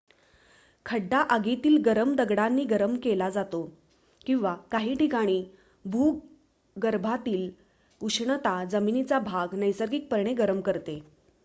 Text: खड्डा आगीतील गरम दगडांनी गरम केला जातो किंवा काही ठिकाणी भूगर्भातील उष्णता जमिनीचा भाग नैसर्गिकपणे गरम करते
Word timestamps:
खड्डा 0.85 1.17
आगीतील 1.29 1.77
गरम 1.85 2.13
दगडांनी 2.15 2.63
गरम 2.63 2.95
केला 3.03 3.29
जातो 3.29 3.63
किंवा 4.25 4.55
काही 4.71 4.95
ठिकाणी 4.95 5.43
भूगर्भातील 5.85 7.49
उष्णता 8.01 8.63
जमिनीचा 8.65 9.19
भाग 9.21 9.55
नैसर्गिकपणे 9.55 10.33
गरम 10.33 10.61
करते 10.61 10.99